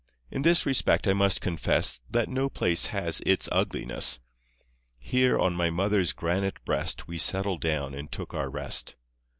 [0.31, 4.19] In this respect I must confess That no place has its ugliness.
[4.97, 8.95] Here on my mother's granite breast We settled down and took our rest.